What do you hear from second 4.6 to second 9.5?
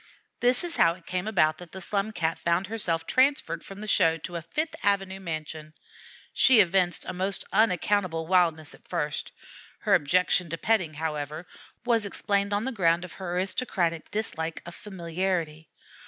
Avenue mansion. She evinced a most unaccountable wildness at first.